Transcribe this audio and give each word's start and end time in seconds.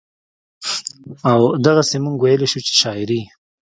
او 1.31 1.39
دغسې 1.65 1.97
مونږ 2.03 2.15
وئيلے 2.19 2.47
شو 2.51 2.59
چې 2.67 2.73
شاعري 2.81 3.21